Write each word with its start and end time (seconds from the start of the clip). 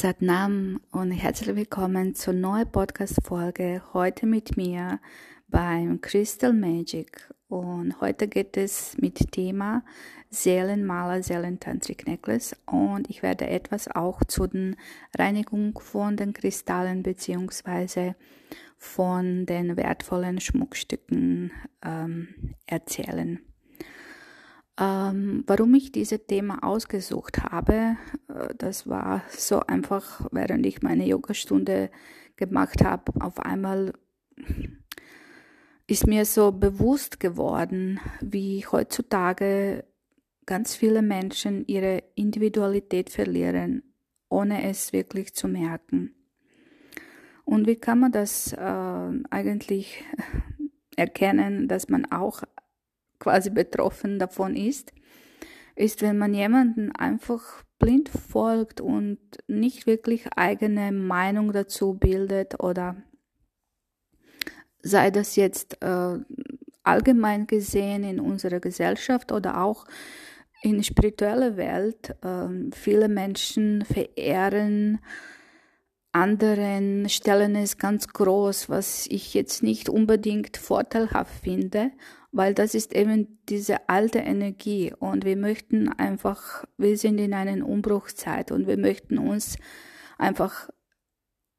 Satnam 0.00 0.80
und 0.92 1.10
herzlich 1.10 1.54
willkommen 1.54 2.14
zur 2.14 2.32
neuen 2.32 2.72
Podcast-Folge. 2.72 3.82
Heute 3.92 4.24
mit 4.24 4.56
mir 4.56 4.98
beim 5.48 6.00
Crystal 6.00 6.54
Magic. 6.54 7.28
Und 7.48 8.00
heute 8.00 8.26
geht 8.26 8.56
es 8.56 8.96
mit 8.96 9.30
Thema 9.30 9.84
Seelenmaler, 10.30 11.22
Seelentantrik 11.22 12.06
Necklace. 12.06 12.56
Und 12.64 13.10
ich 13.10 13.22
werde 13.22 13.46
etwas 13.48 13.88
auch 13.88 14.24
zu 14.24 14.46
den 14.46 14.76
Reinigung 15.18 15.78
von 15.78 16.16
den 16.16 16.32
Kristallen 16.32 17.02
beziehungsweise 17.02 18.16
von 18.78 19.44
den 19.44 19.76
wertvollen 19.76 20.40
Schmuckstücken 20.40 21.52
ähm, 21.84 22.54
erzählen. 22.64 23.38
Ähm, 24.78 25.44
warum 25.46 25.74
ich 25.74 25.92
dieses 25.92 26.26
Thema 26.26 26.62
ausgesucht 26.62 27.42
habe, 27.42 27.96
äh, 28.28 28.54
das 28.56 28.86
war 28.86 29.22
so 29.30 29.60
einfach, 29.60 30.26
während 30.30 30.64
ich 30.66 30.82
meine 30.82 31.06
Yogastunde 31.06 31.90
gemacht 32.36 32.82
habe, 32.84 33.12
auf 33.20 33.40
einmal 33.40 33.92
ist 35.86 36.06
mir 36.06 36.24
so 36.24 36.52
bewusst 36.52 37.20
geworden, 37.20 38.00
wie 38.20 38.64
heutzutage 38.64 39.84
ganz 40.46 40.74
viele 40.74 41.02
Menschen 41.02 41.66
ihre 41.66 42.02
Individualität 42.14 43.10
verlieren, 43.10 43.82
ohne 44.28 44.68
es 44.68 44.92
wirklich 44.92 45.34
zu 45.34 45.48
merken. 45.48 46.14
Und 47.44 47.66
wie 47.66 47.76
kann 47.76 47.98
man 47.98 48.12
das 48.12 48.52
äh, 48.52 49.10
eigentlich 49.30 50.04
erkennen, 50.96 51.66
dass 51.66 51.88
man 51.88 52.04
auch 52.12 52.42
quasi 53.20 53.50
betroffen 53.50 54.18
davon 54.18 54.56
ist, 54.56 54.92
ist, 55.76 56.02
wenn 56.02 56.18
man 56.18 56.34
jemanden 56.34 56.90
einfach 56.96 57.62
blind 57.78 58.08
folgt 58.08 58.80
und 58.80 59.18
nicht 59.46 59.86
wirklich 59.86 60.26
eigene 60.36 60.90
Meinung 60.90 61.52
dazu 61.52 61.94
bildet 61.94 62.60
oder 62.60 62.96
sei 64.82 65.10
das 65.10 65.36
jetzt 65.36 65.82
äh, 65.82 66.18
allgemein 66.82 67.46
gesehen 67.46 68.02
in 68.02 68.20
unserer 68.20 68.60
Gesellschaft 68.60 69.32
oder 69.32 69.62
auch 69.62 69.84
in 70.62 70.82
spiritueller 70.82 71.56
Welt. 71.56 72.16
Äh, 72.22 72.70
viele 72.72 73.08
Menschen 73.08 73.84
verehren 73.84 74.98
anderen, 76.12 77.08
stellen 77.08 77.54
es 77.54 77.78
ganz 77.78 78.08
groß, 78.08 78.68
was 78.68 79.06
ich 79.06 79.32
jetzt 79.34 79.62
nicht 79.62 79.88
unbedingt 79.88 80.56
vorteilhaft 80.56 81.44
finde, 81.44 81.92
weil 82.32 82.54
das 82.54 82.74
ist 82.74 82.94
eben 82.94 83.40
diese 83.48 83.88
alte 83.88 84.20
Energie 84.20 84.92
und 84.98 85.24
wir 85.24 85.36
möchten 85.36 85.88
einfach, 85.88 86.64
wir 86.76 86.96
sind 86.96 87.18
in 87.18 87.34
einer 87.34 87.66
Umbruchszeit 87.66 88.52
und 88.52 88.66
wir 88.66 88.76
möchten 88.76 89.18
uns 89.18 89.56
einfach 90.18 90.70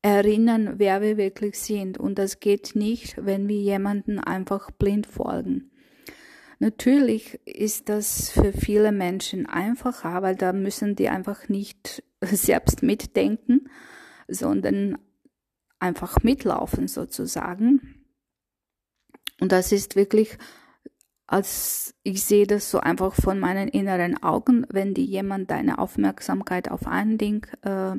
erinnern, 0.01 0.75
wer 0.77 1.01
wir 1.01 1.17
wirklich 1.17 1.59
sind 1.59 1.97
und 1.97 2.17
das 2.17 2.39
geht 2.39 2.75
nicht, 2.75 3.23
wenn 3.23 3.47
wir 3.47 3.59
jemanden 3.59 4.19
einfach 4.19 4.71
blind 4.71 5.07
folgen. 5.07 5.71
Natürlich 6.59 7.39
ist 7.45 7.89
das 7.89 8.29
für 8.29 8.53
viele 8.53 8.91
Menschen 8.91 9.47
einfacher, 9.47 10.21
weil 10.21 10.35
da 10.35 10.53
müssen 10.53 10.95
die 10.95 11.09
einfach 11.09 11.49
nicht 11.49 12.03
selbst 12.21 12.83
mitdenken, 12.83 13.69
sondern 14.27 14.97
einfach 15.79 16.21
mitlaufen 16.23 16.87
sozusagen. 16.87 18.05
Und 19.39 19.51
das 19.51 19.71
ist 19.71 19.95
wirklich 19.95 20.37
als 21.31 21.95
ich 22.03 22.25
sehe 22.25 22.45
das 22.45 22.69
so 22.69 22.81
einfach 22.81 23.13
von 23.15 23.39
meinen 23.39 23.69
inneren 23.69 24.21
Augen, 24.21 24.65
wenn 24.69 24.93
die 24.93 25.05
jemand 25.05 25.49
deine 25.49 25.79
Aufmerksamkeit 25.79 26.69
auf 26.69 26.87
ein 26.87 27.17
Ding 27.17 27.47
äh, 27.61 27.95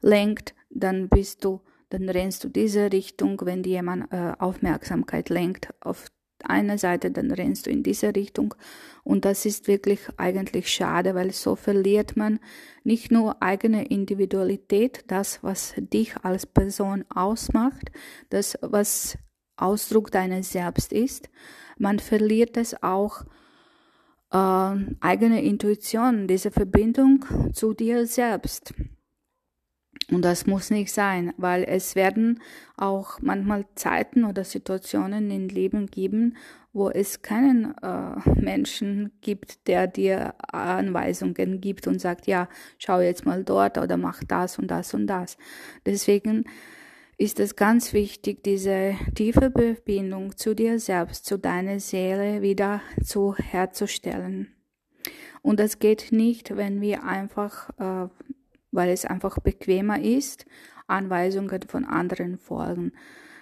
lenkt, 0.00 0.54
dann 0.70 1.10
bist 1.10 1.44
du, 1.44 1.60
dann 1.90 2.08
rennst 2.08 2.42
du 2.42 2.48
diese 2.48 2.90
Richtung. 2.90 3.38
Wenn 3.44 3.62
die 3.62 3.70
jemand 3.70 4.10
äh, 4.12 4.32
Aufmerksamkeit 4.38 5.28
lenkt 5.28 5.74
auf 5.80 6.06
eine 6.42 6.78
Seite, 6.78 7.10
dann 7.10 7.30
rennst 7.30 7.66
du 7.66 7.70
in 7.70 7.82
diese 7.82 8.16
Richtung. 8.16 8.54
Und 9.02 9.26
das 9.26 9.44
ist 9.44 9.68
wirklich 9.68 10.00
eigentlich 10.16 10.72
schade, 10.72 11.14
weil 11.14 11.32
so 11.32 11.56
verliert 11.56 12.16
man 12.16 12.40
nicht 12.82 13.10
nur 13.10 13.42
eigene 13.42 13.84
Individualität, 13.84 15.04
das, 15.08 15.42
was 15.42 15.74
dich 15.76 16.16
als 16.22 16.46
Person 16.46 17.04
ausmacht, 17.14 17.90
das, 18.30 18.58
was 18.62 19.18
Ausdruck 19.56 20.10
deines 20.10 20.50
Selbst 20.50 20.94
ist, 20.94 21.28
man 21.78 21.98
verliert 21.98 22.56
es 22.56 22.82
auch 22.82 23.24
äh, 24.32 24.74
eigene 25.00 25.42
Intuition, 25.42 26.26
diese 26.26 26.50
Verbindung 26.50 27.24
zu 27.52 27.74
dir 27.74 28.06
selbst. 28.06 28.74
Und 30.10 30.22
das 30.22 30.46
muss 30.46 30.70
nicht 30.70 30.92
sein, 30.92 31.32
weil 31.38 31.64
es 31.64 31.94
werden 31.94 32.42
auch 32.76 33.20
manchmal 33.22 33.64
Zeiten 33.74 34.24
oder 34.24 34.44
Situationen 34.44 35.30
im 35.30 35.48
Leben 35.48 35.86
geben, 35.86 36.36
wo 36.72 36.90
es 36.90 37.22
keinen 37.22 37.74
äh, 37.78 38.28
Menschen 38.34 39.12
gibt, 39.22 39.66
der 39.68 39.86
dir 39.86 40.34
Anweisungen 40.52 41.60
gibt 41.60 41.86
und 41.86 42.00
sagt, 42.00 42.26
ja, 42.26 42.48
schau 42.78 43.00
jetzt 43.00 43.24
mal 43.24 43.44
dort 43.44 43.78
oder 43.78 43.96
mach 43.96 44.22
das 44.24 44.58
und 44.58 44.66
das 44.66 44.92
und 44.92 45.06
das. 45.06 45.38
Deswegen 45.86 46.44
ist 47.16 47.40
es 47.40 47.56
ganz 47.56 47.92
wichtig, 47.92 48.42
diese 48.42 48.96
tiefe 49.14 49.50
Verbindung 49.50 50.36
zu 50.36 50.54
dir 50.54 50.78
selbst, 50.78 51.26
zu 51.26 51.38
deiner 51.38 51.80
Seele 51.80 52.42
wieder 52.42 52.82
zu 53.02 53.34
herzustellen. 53.36 54.54
Und 55.42 55.60
das 55.60 55.78
geht 55.78 56.10
nicht, 56.10 56.56
wenn 56.56 56.80
wir 56.80 57.04
einfach, 57.04 57.70
äh, 57.78 58.08
weil 58.72 58.90
es 58.90 59.04
einfach 59.04 59.38
bequemer 59.38 60.00
ist, 60.00 60.46
Anweisungen 60.86 61.60
von 61.68 61.84
anderen 61.84 62.36
folgen. 62.36 62.92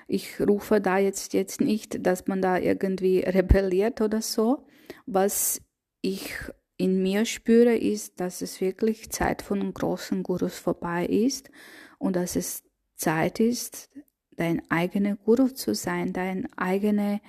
Ich 0.08 0.40
rufe 0.40 0.80
da 0.80 0.98
jetzt, 0.98 1.32
jetzt 1.32 1.60
nicht, 1.60 2.04
dass 2.06 2.26
man 2.26 2.42
da 2.42 2.58
irgendwie 2.58 3.20
rebelliert 3.20 4.00
oder 4.00 4.20
so. 4.20 4.66
Was 5.06 5.62
ich 6.02 6.34
in 6.76 7.02
mir 7.02 7.24
spüre, 7.24 7.76
ist, 7.76 8.20
dass 8.20 8.42
es 8.42 8.60
wirklich 8.60 9.10
Zeit 9.10 9.40
von 9.40 9.72
großen 9.72 10.22
Gurus 10.22 10.58
vorbei 10.58 11.06
ist 11.06 11.50
und 11.98 12.16
dass 12.16 12.36
es 12.36 12.64
Zeit 13.02 13.40
ist, 13.40 13.90
dein 14.36 14.62
eigener 14.70 15.16
Guru 15.16 15.48
zu 15.48 15.74
sein, 15.74 16.12
dein 16.12 16.48
eigene, 16.56 17.20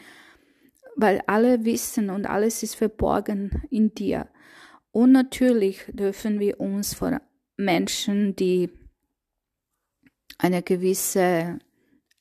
weil 0.95 1.21
alle 1.27 1.65
wissen 1.65 2.09
und 2.09 2.25
alles 2.27 2.63
ist 2.63 2.75
verborgen 2.75 3.63
in 3.69 3.93
dir. 3.93 4.29
Und 4.91 5.11
natürlich 5.11 5.85
dürfen 5.91 6.39
wir 6.39 6.59
uns 6.59 6.93
von 6.93 7.19
Menschen, 7.57 8.35
die 8.35 8.69
eine 10.37 10.61
gewisse 10.61 11.59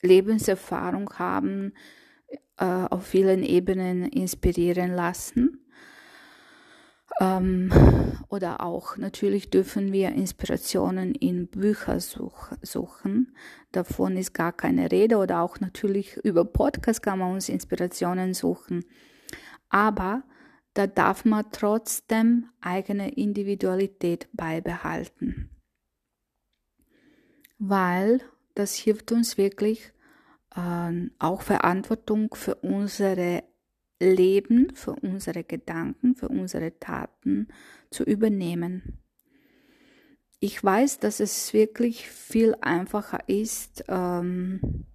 Lebenserfahrung 0.01 1.13
haben, 1.19 1.75
äh, 2.57 2.65
auf 2.65 3.07
vielen 3.07 3.43
Ebenen 3.43 4.05
inspirieren 4.05 4.93
lassen. 4.93 5.62
Ähm, 7.23 7.71
oder 8.29 8.63
auch 8.63 8.97
natürlich 8.97 9.51
dürfen 9.51 9.93
wir 9.93 10.11
Inspirationen 10.11 11.15
in 11.15 11.47
Bücher 11.47 12.01
such, 12.01 12.51
suchen. 12.63 13.37
Davon 13.71 14.17
ist 14.17 14.35
gar 14.35 14.53
keine 14.53 14.91
Rede 14.91 15.19
oder 15.19 15.43
auch 15.43 15.61
natürlich 15.61 16.17
über 16.17 16.45
Podcast 16.45 17.01
kann 17.01 17.21
man 17.21 17.33
uns 17.35 17.49
Inspirationen 17.49 18.35
suchen. 18.35 18.85
Aber 19.69 20.25
da 20.75 20.89
darf 20.89 21.25
man 21.25 21.45
trotzdem 21.53 22.49
eigene 22.61 23.13
Individualität 23.13 24.29
beibehalten. 24.33 25.51
Weil 27.59 28.21
das 28.57 28.75
hilft 28.75 29.13
uns 29.13 29.39
wirklich 29.39 29.93
äh, 30.57 31.09
auch 31.21 31.43
Verantwortung 31.43 32.35
für 32.35 32.57
unsere 32.57 33.45
Leben, 34.03 34.75
für 34.75 34.95
unsere 34.95 35.45
Gedanken, 35.45 36.15
für 36.15 36.29
unsere 36.29 36.79
Taten 36.79 37.49
zu 37.91 38.05
übernehmen. 38.05 38.99
Ich 40.41 40.63
weiß, 40.63 40.99
dass 40.99 41.21
es 41.21 41.53
wirklich 41.53 42.09
viel 42.09 42.57
einfacher 42.61 43.21
ist, 43.29 43.85
ähm, 43.89 44.87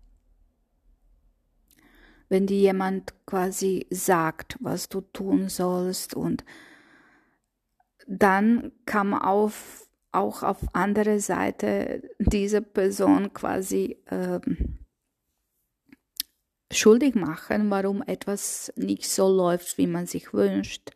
wenn 2.29 2.47
dir 2.47 2.57
jemand 2.57 3.13
quasi 3.25 3.87
sagt, 3.89 4.57
was 4.59 4.89
du 4.89 4.99
tun 4.99 5.47
sollst 5.47 6.13
und 6.13 6.43
dann 8.07 8.73
kann 8.85 9.09
man 9.09 9.21
auf, 9.21 9.87
auch 10.11 10.43
auf 10.43 10.59
andere 10.73 11.19
Seite 11.19 12.03
diese 12.19 12.61
Person 12.61 13.33
quasi 13.33 13.97
ähm, 14.09 14.79
schuldig 16.71 17.15
machen, 17.15 17.69
warum 17.69 18.01
etwas 18.01 18.73
nicht 18.75 19.09
so 19.09 19.27
läuft, 19.27 19.77
wie 19.77 19.87
man 19.87 20.05
sich 20.05 20.33
wünscht. 20.33 20.91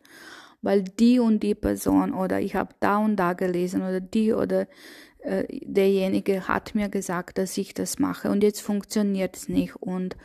Weil 0.60 0.82
die 0.82 1.18
und 1.18 1.42
die 1.42 1.54
Person 1.54 2.14
oder 2.14 2.40
ich 2.40 2.54
habe 2.54 2.74
da 2.80 2.98
und 2.98 3.16
da 3.16 3.32
gelesen 3.32 3.82
oder 3.82 4.00
die 4.00 4.32
oder 4.32 4.68
äh, 5.18 5.44
derjenige 5.64 6.46
hat 6.46 6.74
mir 6.74 6.88
gesagt, 6.88 7.38
dass 7.38 7.56
ich 7.58 7.74
das 7.74 7.98
mache 7.98 8.30
und 8.30 8.42
jetzt 8.42 8.60
funktioniert 8.60 9.36
es 9.36 9.48
nicht. 9.48 9.76
Und 9.76 10.16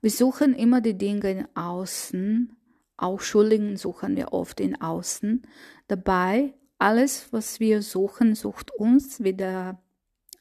wir 0.00 0.10
suchen 0.10 0.54
immer 0.54 0.80
die 0.80 0.98
Dinge 0.98 1.30
in 1.30 1.48
Außen, 1.56 2.56
auch 2.96 3.20
Schuldigen 3.20 3.76
suchen 3.76 4.16
wir 4.16 4.32
oft 4.32 4.60
in 4.60 4.80
Außen. 4.80 5.42
Dabei, 5.88 6.54
alles, 6.78 7.32
was 7.32 7.58
wir 7.58 7.82
suchen, 7.82 8.34
sucht 8.34 8.70
uns, 8.70 9.24
wie 9.24 9.32
der 9.32 9.78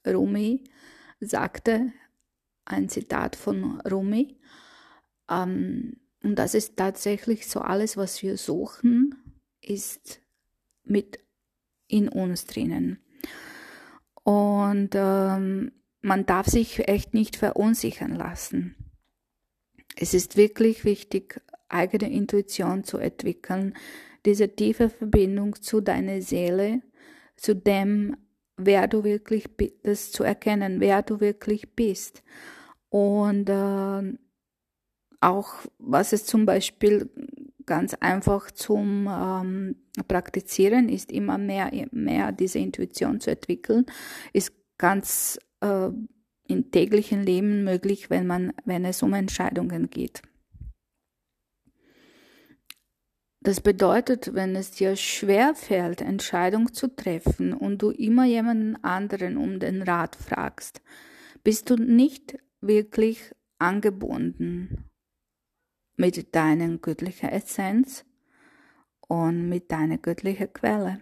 Rumi 0.05 0.63
sagte, 1.19 1.91
ein 2.65 2.89
Zitat 2.89 3.35
von 3.35 3.81
Rumi. 3.81 4.37
Ähm, 5.29 5.97
und 6.23 6.35
das 6.35 6.53
ist 6.53 6.77
tatsächlich 6.77 7.47
so 7.47 7.59
alles, 7.59 7.97
was 7.97 8.21
wir 8.21 8.37
suchen, 8.37 9.15
ist 9.61 10.21
mit 10.83 11.19
in 11.87 12.09
uns 12.09 12.45
drinnen. 12.45 12.99
Und 14.23 14.91
ähm, 14.93 15.71
man 16.01 16.25
darf 16.25 16.47
sich 16.47 16.87
echt 16.87 17.13
nicht 17.13 17.35
verunsichern 17.35 18.15
lassen. 18.15 18.75
Es 19.95 20.13
ist 20.13 20.37
wirklich 20.37 20.85
wichtig, 20.85 21.41
eigene 21.69 22.11
Intuition 22.11 22.83
zu 22.83 22.97
entwickeln, 22.97 23.75
diese 24.25 24.55
tiefe 24.55 24.89
Verbindung 24.89 25.61
zu 25.61 25.81
deiner 25.81 26.21
Seele, 26.21 26.81
zu 27.35 27.55
dem, 27.55 28.15
wer 28.57 28.87
du 28.87 29.03
wirklich 29.03 29.55
bist, 29.55 29.75
das 29.83 30.11
zu 30.11 30.23
erkennen, 30.23 30.79
wer 30.79 31.01
du 31.01 31.19
wirklich 31.19 31.75
bist. 31.75 32.23
Und 32.89 33.49
äh, 33.49 34.17
auch 35.21 35.53
was 35.79 36.13
es 36.13 36.25
zum 36.25 36.45
Beispiel 36.45 37.09
ganz 37.65 37.93
einfach 37.95 38.51
zum 38.51 39.07
ähm, 39.09 39.75
Praktizieren 40.07 40.89
ist, 40.89 41.11
immer 41.11 41.37
mehr, 41.37 41.71
mehr 41.91 42.31
diese 42.31 42.59
Intuition 42.59 43.19
zu 43.19 43.31
entwickeln, 43.31 43.85
ist 44.33 44.53
ganz 44.77 45.39
äh, 45.61 45.89
im 46.47 46.71
täglichen 46.71 47.23
Leben 47.23 47.63
möglich, 47.63 48.09
wenn 48.09 48.27
man, 48.27 48.53
wenn 48.65 48.85
es 48.85 49.01
um 49.01 49.13
Entscheidungen 49.13 49.89
geht. 49.89 50.21
Das 53.43 53.59
bedeutet, 53.59 54.33
wenn 54.33 54.55
es 54.55 54.71
dir 54.71 54.95
schwer 54.95 55.53
fällt, 55.53 55.99
Entscheidungen 55.99 56.73
zu 56.73 56.87
treffen 56.87 57.53
und 57.53 57.81
du 57.81 57.89
immer 57.89 58.23
jemanden 58.23 58.81
anderen 58.85 59.35
um 59.35 59.59
den 59.59 59.81
Rat 59.81 60.15
fragst, 60.15 60.81
bist 61.43 61.69
du 61.69 61.75
nicht 61.75 62.37
wirklich 62.61 63.35
angebunden 63.59 64.85
mit 65.97 66.33
deiner 66.33 66.77
göttlichen 66.77 67.27
Essenz 67.27 68.05
und 69.09 69.49
mit 69.49 69.73
deiner 69.73 69.97
göttlichen 69.97 70.53
Quelle. 70.53 71.01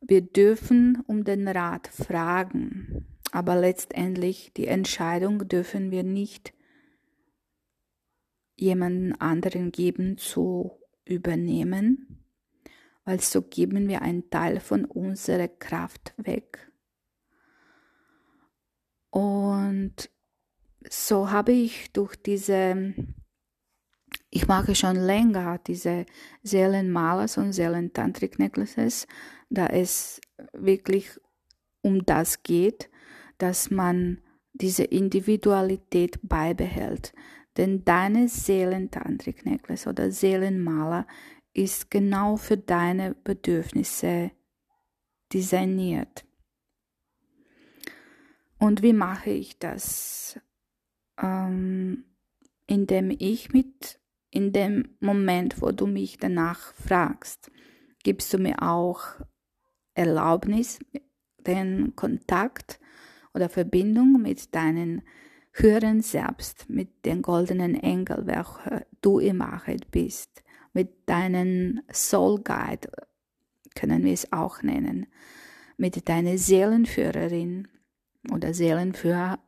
Wir 0.00 0.22
dürfen 0.22 1.04
um 1.06 1.22
den 1.22 1.46
Rat 1.46 1.86
fragen, 1.86 3.06
aber 3.30 3.54
letztendlich 3.54 4.52
die 4.56 4.66
Entscheidung 4.66 5.46
dürfen 5.46 5.92
wir 5.92 6.02
nicht 6.02 6.52
jemanden 8.56 9.12
anderen 9.20 9.72
geben 9.72 10.16
zu 10.18 10.78
übernehmen, 11.04 12.24
weil 13.04 13.20
so 13.20 13.42
geben 13.42 13.88
wir 13.88 14.02
einen 14.02 14.30
Teil 14.30 14.60
von 14.60 14.84
unserer 14.84 15.48
Kraft 15.48 16.14
weg. 16.16 16.70
Und 19.10 20.10
so 20.88 21.30
habe 21.30 21.52
ich 21.52 21.92
durch 21.92 22.16
diese, 22.16 22.94
ich 24.30 24.46
mache 24.48 24.74
schon 24.74 24.96
länger 24.96 25.58
diese 25.58 26.06
Seelenmalers 26.42 27.38
und 27.38 27.52
Seelentantrik 27.52 28.38
Necklaces, 28.38 29.06
da 29.50 29.66
es 29.66 30.20
wirklich 30.52 31.10
um 31.82 32.04
das 32.04 32.42
geht, 32.42 32.90
dass 33.38 33.70
man 33.70 34.20
diese 34.52 34.84
Individualität 34.84 36.18
beibehält. 36.22 37.12
Denn 37.56 37.84
deine 37.84 38.28
Seelentantrik 38.28 39.46
Necklace 39.46 39.86
oder 39.86 40.10
Seelenmaler 40.10 41.06
ist 41.52 41.90
genau 41.90 42.36
für 42.36 42.56
deine 42.56 43.14
Bedürfnisse 43.14 44.32
designiert. 45.32 46.24
Und 48.58 48.82
wie 48.82 48.92
mache 48.92 49.30
ich 49.30 49.58
das? 49.58 50.40
ähm, 51.20 52.04
indem 52.66 53.10
ich 53.10 53.52
mit, 53.52 54.00
in 54.30 54.52
dem 54.52 54.96
Moment, 55.00 55.60
wo 55.62 55.70
du 55.70 55.86
mich 55.86 56.18
danach 56.18 56.74
fragst, 56.74 57.50
gibst 58.02 58.32
du 58.32 58.38
mir 58.38 58.62
auch 58.62 59.02
Erlaubnis, 59.94 60.80
den 61.38 61.94
Kontakt 61.94 62.80
oder 63.32 63.48
Verbindung 63.48 64.20
mit 64.20 64.54
deinen 64.54 65.02
höheren 65.54 66.00
Selbst, 66.02 66.68
mit 66.68 67.06
den 67.06 67.22
goldenen 67.22 67.74
Engel, 67.76 68.26
welcher 68.26 68.84
du 69.00 69.20
in 69.20 69.38
Wahrheit 69.38 69.90
bist, 69.92 70.42
mit 70.72 71.08
deinen 71.08 71.82
Soul 71.92 72.40
Guide, 72.42 72.90
können 73.76 74.04
wir 74.04 74.12
es 74.12 74.32
auch 74.32 74.62
nennen, 74.62 75.06
mit 75.76 76.08
deiner 76.08 76.38
Seelenführerin 76.38 77.68
oder 78.32 78.52
Seelenführer, 78.52 79.38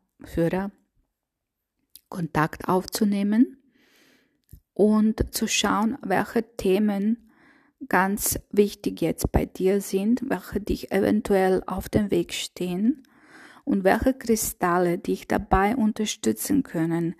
Kontakt 2.09 2.69
aufzunehmen 2.69 3.59
und 4.75 5.35
zu 5.35 5.49
schauen, 5.49 5.99
welche 6.03 6.45
Themen 6.57 7.31
ganz 7.89 8.39
wichtig 8.53 9.01
jetzt 9.01 9.33
bei 9.33 9.45
dir 9.45 9.81
sind, 9.81 10.23
welche 10.31 10.61
dich 10.61 10.93
eventuell 10.93 11.63
auf 11.67 11.89
dem 11.89 12.13
Weg 12.13 12.33
stehen 12.33 13.03
und 13.67 13.83
welche 13.83 14.15
Kristalle 14.15 14.97
dich 14.97 15.27
dabei 15.27 15.77
unterstützen 15.77 16.63
können, 16.63 17.17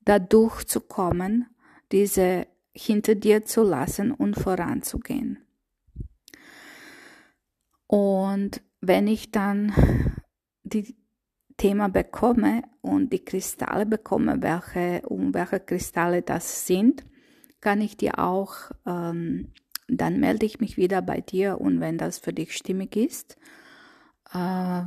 da 0.00 0.18
durchzukommen, 0.18 1.46
diese 1.92 2.46
hinter 2.72 3.14
dir 3.14 3.44
zu 3.44 3.62
lassen 3.62 4.10
und 4.10 4.34
voranzugehen. 4.34 5.38
Und 7.86 8.62
wenn 8.80 9.06
ich 9.06 9.30
dann 9.30 9.74
die 10.62 10.96
Thema 11.58 11.88
bekomme 11.88 12.62
und 12.80 13.12
die 13.12 13.24
Kristalle 13.24 13.84
bekomme, 13.84 14.40
welche, 14.40 15.06
um 15.06 15.34
welche 15.34 15.60
Kristalle 15.60 16.22
das 16.22 16.66
sind, 16.66 17.04
kann 17.60 17.82
ich 17.82 17.98
dir 17.98 18.18
auch, 18.18 18.70
ähm, 18.86 19.52
dann 19.86 20.18
melde 20.18 20.46
ich 20.46 20.60
mich 20.60 20.78
wieder 20.78 21.02
bei 21.02 21.20
dir 21.20 21.60
und 21.60 21.80
wenn 21.80 21.98
das 21.98 22.18
für 22.18 22.32
dich 22.32 22.56
stimmig 22.56 22.96
ist, 22.96 23.36
äh, 24.32 24.82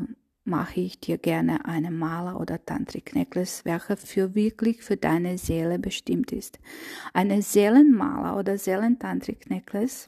mache 0.46 0.82
ich 0.82 1.00
dir 1.00 1.18
gerne 1.18 1.66
eine 1.66 1.92
Maler 1.92 2.40
oder 2.40 2.64
Tantric 2.64 3.16
Necklace, 3.16 3.64
welche 3.66 3.98
für 3.98 4.36
wirklich 4.36 4.84
für 4.84 4.98
deine 4.98 5.38
Seele 5.38 5.80
bestimmt 5.80 6.32
ist. 6.32 6.60
Eine 7.14 7.42
Seelenmaler 7.42 8.38
oder 8.38 8.58
Seelentantric 8.58 9.50
Necklace 9.50 10.08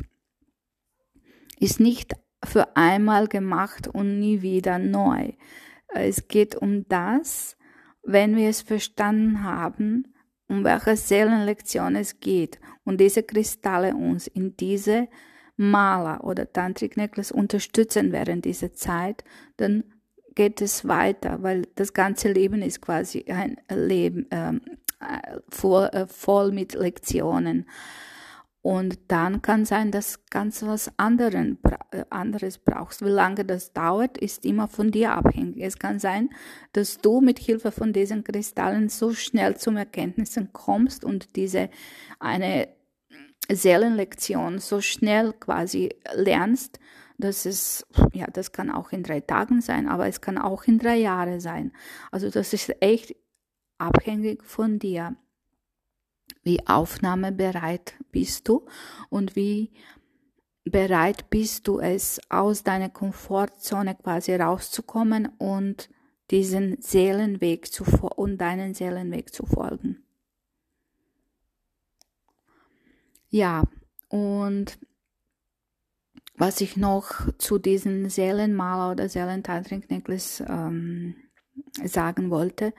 ist 1.60 1.79
nicht 1.79 2.13
für 2.43 2.75
einmal 2.75 3.27
gemacht 3.27 3.88
und 3.88 4.19
nie 4.19 4.41
wieder 4.41 4.77
neu. 4.77 5.31
Es 5.93 6.27
geht 6.27 6.55
um 6.55 6.88
das, 6.89 7.57
wenn 8.03 8.36
wir 8.36 8.50
es 8.50 8.62
verstanden 8.62 9.43
haben, 9.43 10.13
um 10.48 10.63
welche 10.63 10.98
Seelenlektion 10.98 11.95
es 11.95 12.19
geht 12.19 12.60
und 12.83 13.00
diese 13.00 13.24
Kristalle 13.24 13.95
uns 13.95 14.27
in 14.27 14.55
diese 14.57 15.07
Maler 15.57 16.24
oder 16.24 16.51
Tantric 16.51 16.98
Necklace 16.98 17.31
unterstützen 17.31 18.12
während 18.12 18.45
dieser 18.45 18.74
Zeit, 18.74 19.24
dann 19.57 19.86
geht 20.36 20.62
es 20.62 20.88
weiter, 20.88 21.42
weil 21.42 21.63
das 21.75 21.94
ganze 21.94 22.32
Leben 22.32 22.62
ist 22.62 22.82
quasi 22.82 23.25
ein 23.27 23.58
Leben 23.70 24.27
ähm, 24.32 24.62
äh, 25.00 25.39
voll, 25.50 25.89
äh, 25.94 26.06
voll 26.08 26.51
mit 26.51 26.74
Lektionen. 26.74 27.65
Und 28.62 28.98
dann 29.10 29.44
kann 29.44 29.63
sein, 29.63 29.92
dass 29.92 30.25
ganz 30.32 30.63
was 30.63 30.92
anderen, 30.98 31.60
äh, 31.92 32.04
anderes 32.10 32.58
brauchst. 32.58 33.06
Wie 33.06 33.10
lange 33.10 33.46
das 33.46 33.74
dauert, 33.74 34.18
ist 34.18 34.44
immer 34.44 34.68
von 34.68 34.89
dir 34.89 35.12
abhängig. 35.12 35.63
Es 35.63 35.77
kann 35.77 36.00
sein, 36.00 36.30
dass 36.74 36.98
du 36.98 37.22
mit 37.22 37.38
Hilfe 37.38 37.72
von 37.72 37.94
diesen 37.94 38.24
Kristallen 38.24 38.89
so 38.89 39.13
schnell 39.13 39.56
zum 39.56 39.77
Erkenntnissen 39.77 40.51
kommst 40.51 41.06
und 41.06 41.36
diese 41.36 41.70
eine 42.20 42.68
Seelenlektion 43.51 44.58
so 44.58 44.82
schnell 44.82 45.34
quasi 45.34 45.89
lernst, 46.15 46.80
dass 47.17 47.45
es, 47.45 47.86
ja, 48.13 48.27
das 48.27 48.51
kann 48.51 48.69
auch 48.69 48.91
in 48.91 49.03
drei 49.03 49.22
Tagen 49.22 49.62
sein, 49.62 49.88
aber 49.88 50.07
es 50.07 50.22
kann 50.22 50.38
auch 50.38 50.63
in 50.65 50.79
drei 50.79 50.98
Jahren 50.98 51.39
sein. 51.39 51.72
Also 52.12 52.29
das 52.29 52.53
ist 52.53 52.81
echt 52.81 53.15
abhängig 53.77 54.43
von 54.43 54.79
dir 54.79 55.15
wie 56.43 56.65
aufnahmebereit 56.67 57.95
bist 58.12 58.48
du 58.48 58.65
und 59.10 59.36
wie 59.36 59.72
bereit 60.63 61.29
bist 61.29 61.67
du 61.67 61.79
es 61.79 62.19
aus 62.29 62.63
deiner 62.63 62.89
Komfortzone 62.89 63.95
quasi 63.95 64.36
rauszukommen 64.36 65.27
und 65.38 65.89
diesen 66.31 66.81
Seelenweg 66.81 67.72
zu 67.72 67.84
und 68.15 68.38
deinen 68.39 68.74
Seelenweg 68.74 69.34
zu 69.34 69.45
folgen. 69.45 70.03
Ja, 73.29 73.63
und 74.10 74.79
was 76.38 76.62
ich 76.62 76.77
noch 76.77 77.27
zu 77.38 77.60
diesem 77.60 78.10
Seelenmaler 78.10 78.92
oder 78.92 79.10
Seelentantrik 79.10 79.89
Necklace 79.89 80.44
ähm, 80.48 81.15
sagen 81.84 82.30
wollte, 82.30 82.74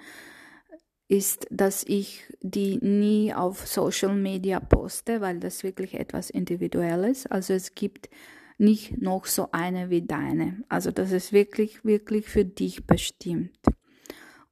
ist, 1.09 1.47
dass 1.51 1.85
ich 1.85 2.25
die 2.41 2.79
nie 2.79 3.33
auf 3.33 3.67
Social 3.67 4.15
Media 4.15 4.61
poste, 4.61 5.21
weil 5.21 5.39
das 5.39 5.63
wirklich 5.63 5.95
etwas 5.95 6.31
Individuelles. 6.31 7.27
Also 7.27 7.55
es 7.55 7.75
gibt 7.75 8.11
nicht 8.59 9.01
noch 9.01 9.27
so 9.27 9.49
eine 9.53 9.91
wie 9.91 10.03
deine. 10.03 10.65
Also 10.69 10.91
das 10.91 11.13
ist 11.13 11.33
wirklich, 11.33 11.85
wirklich 11.85 12.27
für 12.27 12.45
dich 12.45 12.87
bestimmt. 12.87 13.57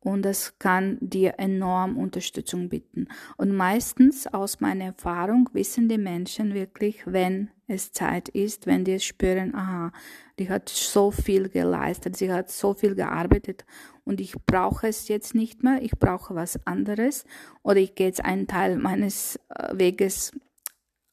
Und 0.04 0.22
das 0.22 0.58
kann 0.58 0.98
dir 1.00 1.38
enorm 1.38 1.96
Unterstützung 1.96 2.68
bieten. 2.68 3.08
Und 3.38 3.56
meistens 3.56 4.26
aus 4.26 4.60
meiner 4.60 4.84
Erfahrung 4.84 5.48
wissen 5.54 5.88
die 5.88 5.96
Menschen 5.96 6.52
wirklich, 6.52 7.02
wenn 7.06 7.50
es 7.66 7.90
Zeit 7.92 8.28
ist, 8.28 8.66
wenn 8.66 8.84
die 8.84 9.00
spüren, 9.00 9.54
aha, 9.54 9.92
die 10.38 10.50
hat 10.50 10.68
so 10.68 11.10
viel 11.10 11.48
geleistet, 11.48 12.18
sie 12.18 12.30
hat 12.30 12.50
so 12.50 12.74
viel 12.74 12.94
gearbeitet. 12.94 13.64
Und 14.04 14.20
ich 14.20 14.34
brauche 14.44 14.88
es 14.88 15.08
jetzt 15.08 15.34
nicht 15.34 15.64
mehr, 15.64 15.80
ich 15.80 15.92
brauche 15.92 16.34
was 16.34 16.66
anderes. 16.66 17.24
Oder 17.62 17.78
ich 17.78 17.94
gehe 17.94 18.08
jetzt 18.08 18.22
einen 18.22 18.46
Teil 18.46 18.76
meines 18.76 19.40
äh, 19.48 19.70
Weges 19.72 20.32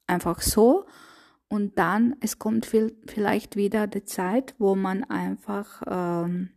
einfach 0.06 0.42
so. 0.42 0.86
Und 1.48 1.80
dann 1.80 2.18
es 2.20 2.40
kommt 2.40 2.66
viel, 2.66 2.98
vielleicht 3.08 3.56
wieder 3.56 3.88
die 3.88 4.04
Zeit, 4.04 4.54
wo 4.58 4.76
man 4.76 5.06
einfach 5.06 5.82
ähm, 5.88 6.50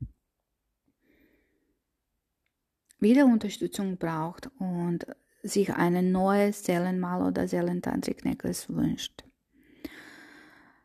wieder 3.04 3.26
Unterstützung 3.26 3.98
braucht 3.98 4.50
und 4.58 5.06
sich 5.44 5.72
eine 5.74 6.02
neue 6.02 6.52
Seelenmal 6.52 7.22
oder 7.22 7.46
Seelentantrik 7.46 8.24
Necklace 8.24 8.68
wünscht. 8.68 9.22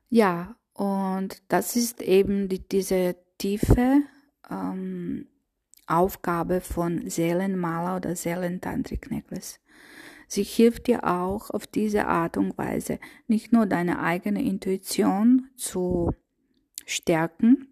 Ja, 0.09 0.55
und 0.73 1.41
das 1.47 1.75
ist 1.75 2.01
eben 2.01 2.49
die, 2.49 2.59
diese 2.59 3.15
tiefe 3.39 4.03
ähm, 4.51 5.27
Aufgabe 5.87 6.61
von 6.61 7.09
Seelenmaler 7.09 7.95
oder 7.95 8.15
Seelentantrik 8.15 9.09
Necklace. 9.09 9.59
Sie 10.27 10.43
hilft 10.43 10.87
dir 10.87 11.05
auch 11.05 11.49
auf 11.49 11.65
diese 11.65 12.05
Art 12.05 12.37
und 12.37 12.55
Weise 12.57 12.99
nicht 13.27 13.51
nur 13.51 13.65
deine 13.65 13.99
eigene 13.99 14.43
Intuition 14.43 15.49
zu 15.55 16.11
stärken, 16.85 17.67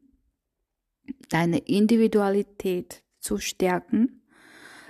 deine 1.29 1.59
Individualität 1.59 3.03
zu 3.19 3.37
stärken, 3.37 4.23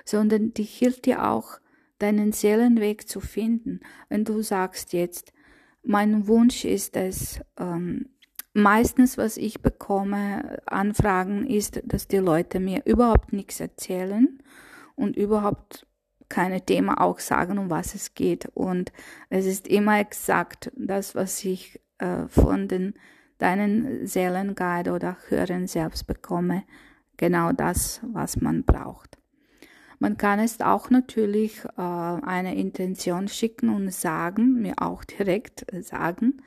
sondern 0.08 0.54
die 0.54 0.64
hilft 0.64 1.06
dir 1.06 1.28
auch, 1.28 1.60
deinen 2.00 2.32
Seelenweg 2.32 3.08
zu 3.08 3.20
finden. 3.20 3.80
Wenn 4.10 4.24
du 4.24 4.42
sagst 4.42 4.94
jetzt, 4.94 5.34
mein 5.84 6.28
Wunsch 6.28 6.64
ist 6.64 6.96
es, 6.96 7.40
ähm, 7.60 8.10
meistens, 8.54 9.18
was 9.18 9.38
ich 9.38 9.62
bekomme, 9.62 10.60
Anfragen 10.66 11.46
ist, 11.48 11.82
dass 11.86 12.08
die 12.08 12.18
Leute 12.18 12.60
mir 12.60 12.84
überhaupt 12.86 13.34
nichts 13.34 13.60
erzählen 13.60 14.42
und 14.96 15.16
überhaupt 15.16 15.88
keine 16.30 16.62
Thema 16.62 17.02
auch 17.02 17.20
sagen, 17.20 17.58
um 17.58 17.70
was 17.70 17.96
es 17.96 18.14
geht. 18.14 18.48
Und 18.54 18.92
es 19.30 19.46
ist 19.46 19.68
immer 19.68 20.00
exakt 20.00 20.72
das, 20.76 21.16
was 21.16 21.44
ich 21.44 21.80
äh, 21.98 22.28
von 22.28 22.68
den 22.68 22.94
deinen 23.38 24.08
Seelenguide 24.08 24.92
oder 24.92 25.18
Hören 25.30 25.68
selbst 25.68 26.08
bekomme. 26.08 26.64
Genau 27.18 27.52
das, 27.52 28.02
was 28.04 28.42
man 28.42 28.64
braucht. 28.64 29.07
Man 30.00 30.18
kann 30.18 30.40
es 30.40 30.62
auch 30.62 30.90
natürlich 30.90 31.64
äh, 31.78 31.82
eine 31.82 32.56
Intention 32.56 33.28
schicken 33.28 33.70
und 33.70 33.92
sagen, 33.92 34.62
mir 34.62 34.76
auch 34.78 35.04
direkt 35.04 35.66
sagen, 35.82 36.42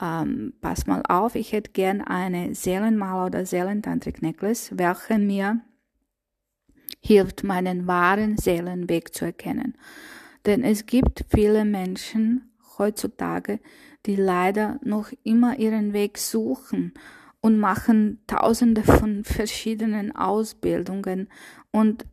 ähm, 0.00 0.54
pass 0.60 0.86
mal 0.86 1.02
auf, 1.08 1.36
ich 1.36 1.52
hätte 1.52 1.70
gern 1.70 2.00
eine 2.00 2.54
Seelenmaler 2.54 3.26
oder 3.26 3.46
Seelentantrik 3.46 4.22
Necklace, 4.22 4.72
welche 4.76 5.18
mir 5.18 5.60
hilft, 7.00 7.44
meinen 7.44 7.86
wahren 7.86 8.36
Seelenweg 8.36 9.14
zu 9.14 9.26
erkennen. 9.26 9.76
Denn 10.46 10.64
es 10.64 10.86
gibt 10.86 11.24
viele 11.28 11.64
Menschen 11.64 12.52
heutzutage, 12.78 13.60
die 14.06 14.16
leider 14.16 14.78
noch 14.82 15.10
immer 15.22 15.58
ihren 15.58 15.92
Weg 15.92 16.18
suchen 16.18 16.92
und 17.40 17.58
machen 17.58 18.20
tausende 18.26 18.82
von 18.82 19.22
verschiedenen 19.24 20.14
Ausbildungen 20.16 21.28
und 21.70 22.04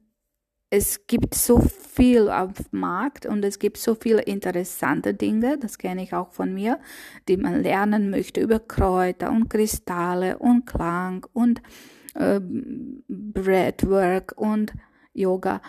es 0.74 1.06
gibt 1.06 1.36
so 1.36 1.60
viel 1.60 2.30
auf 2.30 2.54
dem 2.54 2.80
Markt 2.80 3.26
und 3.26 3.44
es 3.44 3.60
gibt 3.60 3.78
so 3.78 3.94
viele 3.94 4.22
interessante 4.22 5.14
Dinge, 5.14 5.58
das 5.58 5.78
kenne 5.78 6.02
ich 6.02 6.14
auch 6.14 6.32
von 6.32 6.54
mir, 6.54 6.80
die 7.28 7.36
man 7.36 7.62
lernen 7.62 8.10
möchte 8.10 8.40
über 8.40 8.60
Kräuter 8.60 9.32
und 9.32 9.50
Kristalle 9.50 10.38
und 10.38 10.66
Klang 10.66 11.28
und 11.34 11.62
äh, 12.16 12.40
Breathwork 13.10 14.34
und 14.38 14.74
Yoga. 15.14 15.62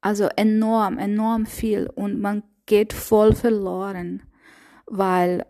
Also 0.00 0.28
enorm, 0.36 0.98
enorm 0.98 1.44
viel 1.44 1.90
und 1.92 2.20
man 2.20 2.44
geht 2.66 2.92
voll 2.92 3.34
verloren, 3.34 4.22
weil 4.86 5.44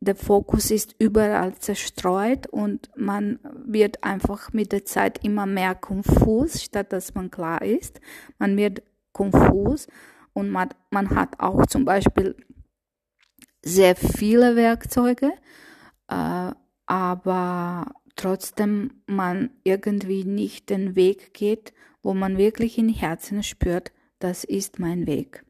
der 0.00 0.16
Fokus 0.16 0.70
ist 0.70 0.94
überall 0.98 1.54
zerstreut 1.54 2.46
und 2.46 2.90
man 2.96 3.38
wird 3.64 4.04
einfach 4.04 4.52
mit 4.52 4.72
der 4.72 4.84
Zeit 4.84 5.24
immer 5.24 5.46
mehr 5.46 5.74
konfus, 5.74 6.62
statt 6.62 6.92
dass 6.92 7.14
man 7.14 7.30
klar 7.30 7.62
ist. 7.62 8.00
Man 8.38 8.56
wird 8.56 8.82
konfus 9.12 9.86
und 10.32 10.50
man, 10.50 10.70
man 10.90 11.10
hat 11.10 11.40
auch 11.40 11.66
zum 11.66 11.84
Beispiel 11.84 12.36
sehr 13.62 13.96
viele 13.96 14.56
Werkzeuge, 14.56 15.32
äh, 16.08 16.52
aber 16.86 17.94
trotzdem 18.16 19.02
man 19.06 19.50
irgendwie 19.62 20.24
nicht 20.24 20.68
den 20.70 20.96
Weg 20.96 21.32
geht, 21.32 21.72
wo 22.02 22.12
man 22.12 22.36
wirklich 22.36 22.76
in 22.76 22.90
Herzen 22.90 23.42
spürt, 23.42 23.92
das 24.18 24.44
ist 24.44 24.78
mein 24.78 25.06
Weg. 25.06 25.44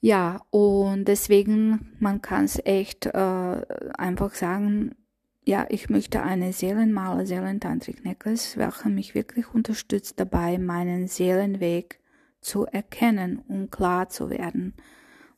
Ja, 0.00 0.42
und 0.50 1.06
deswegen, 1.06 1.96
man 1.98 2.22
kann 2.22 2.44
es 2.44 2.60
echt 2.64 3.06
äh, 3.06 3.62
einfach 3.96 4.34
sagen, 4.34 4.94
ja, 5.44 5.66
ich 5.70 5.88
möchte 5.88 6.22
eine 6.22 6.52
Seelenmaler, 6.52 7.26
Seelentantrik 7.26 8.04
Necklace, 8.04 8.56
welche 8.58 8.90
mich 8.90 9.14
wirklich 9.14 9.52
unterstützt 9.52 10.20
dabei, 10.20 10.58
meinen 10.58 11.08
Seelenweg 11.08 12.00
zu 12.40 12.66
erkennen 12.66 13.38
und 13.38 13.70
klar 13.70 14.08
zu 14.08 14.30
werden. 14.30 14.74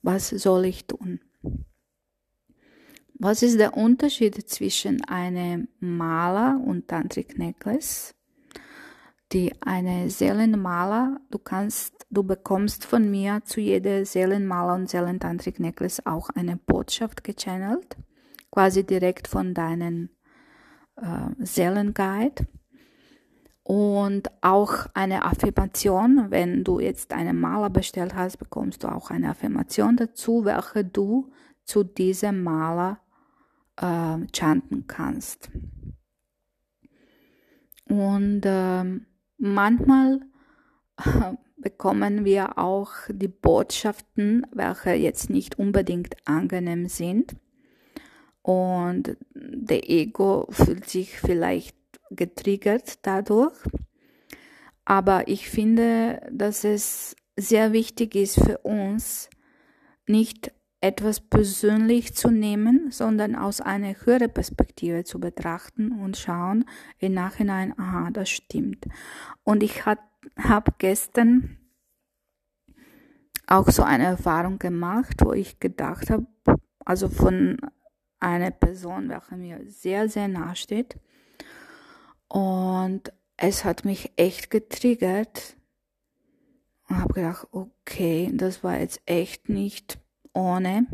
Was 0.02 0.28
soll 0.28 0.66
ich 0.66 0.86
tun? 0.86 1.20
Was 3.14 3.42
ist 3.42 3.58
der 3.60 3.76
Unterschied 3.76 4.48
zwischen 4.48 5.04
einem 5.04 5.68
Maler 5.78 6.60
und 6.66 6.88
Tantrik 6.88 7.38
Necklace? 7.38 8.14
Die 9.32 9.52
eine 9.62 10.10
Seelenmaler, 10.10 11.20
du 11.30 11.38
kannst 11.38 12.00
Du 12.12 12.24
bekommst 12.24 12.84
von 12.84 13.08
mir 13.08 13.42
zu 13.44 13.60
jeder 13.60 14.04
Seelenmaler 14.04 14.74
und 14.74 14.90
Seelentantrik 14.90 15.60
Necklace 15.60 16.04
auch 16.04 16.28
eine 16.30 16.56
Botschaft 16.56 17.22
gechannelt, 17.22 17.96
quasi 18.50 18.84
direkt 18.84 19.28
von 19.28 19.54
deinen 19.54 20.10
äh, 20.96 21.28
Seelenguide. 21.38 22.48
Und 23.62 24.28
auch 24.40 24.86
eine 24.94 25.24
Affirmation, 25.24 26.32
wenn 26.32 26.64
du 26.64 26.80
jetzt 26.80 27.12
einen 27.12 27.38
Maler 27.38 27.70
bestellt 27.70 28.16
hast, 28.16 28.38
bekommst 28.38 28.82
du 28.82 28.88
auch 28.88 29.12
eine 29.12 29.30
Affirmation 29.30 29.96
dazu, 29.96 30.44
welche 30.44 30.84
du 30.84 31.30
zu 31.64 31.84
diesem 31.84 32.42
Maler 32.42 32.98
äh, 33.76 34.18
chanten 34.34 34.88
kannst. 34.88 35.48
Und 37.84 38.44
äh, 38.44 39.00
manchmal 39.40 40.20
bekommen 41.56 42.24
wir 42.24 42.58
auch 42.58 42.92
die 43.08 43.28
Botschaften, 43.28 44.46
welche 44.52 44.92
jetzt 44.92 45.30
nicht 45.30 45.58
unbedingt 45.58 46.16
angenehm 46.26 46.88
sind. 46.88 47.36
Und 48.42 49.16
der 49.34 49.90
Ego 49.90 50.46
fühlt 50.50 50.88
sich 50.88 51.18
vielleicht 51.18 51.76
getriggert 52.10 52.98
dadurch. 53.02 53.56
Aber 54.84 55.28
ich 55.28 55.48
finde, 55.48 56.20
dass 56.32 56.64
es 56.64 57.14
sehr 57.36 57.72
wichtig 57.72 58.14
ist 58.14 58.42
für 58.42 58.58
uns, 58.58 59.28
nicht 60.06 60.52
etwas 60.80 61.20
persönlich 61.20 62.14
zu 62.14 62.30
nehmen, 62.30 62.90
sondern 62.90 63.36
aus 63.36 63.60
einer 63.60 63.94
höheren 64.04 64.32
Perspektive 64.32 65.04
zu 65.04 65.20
betrachten 65.20 65.92
und 65.92 66.16
schauen 66.16 66.64
im 66.98 67.12
Nachhinein, 67.12 67.78
aha, 67.78 68.10
das 68.10 68.30
stimmt. 68.30 68.86
Und 69.44 69.62
ich 69.62 69.84
habe 69.84 70.72
gestern 70.78 71.58
auch 73.46 73.68
so 73.68 73.82
eine 73.82 74.04
Erfahrung 74.04 74.58
gemacht, 74.58 75.16
wo 75.22 75.32
ich 75.32 75.60
gedacht 75.60 76.08
habe, 76.08 76.26
also 76.84 77.08
von 77.08 77.58
einer 78.18 78.50
Person, 78.50 79.08
welche 79.08 79.36
mir 79.36 79.60
sehr, 79.66 80.08
sehr 80.08 80.28
nahe 80.28 80.56
steht. 80.56 80.98
Und 82.28 83.12
es 83.36 83.64
hat 83.64 83.84
mich 83.84 84.12
echt 84.16 84.50
getriggert. 84.50 85.56
Und 86.88 86.98
habe 86.98 87.14
gedacht, 87.14 87.48
okay, 87.52 88.30
das 88.34 88.64
war 88.64 88.78
jetzt 88.78 89.00
echt 89.06 89.48
nicht 89.48 89.98
ohne 90.32 90.86